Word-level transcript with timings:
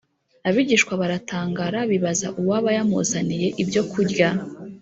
Abigishwa 0.47 0.93
baratangara 1.01 1.79
bibaza 1.91 2.27
uwaba 2.39 2.69
yamuzaniye 2.77 3.47
ibyo 3.61 3.81
kurya 3.91 4.29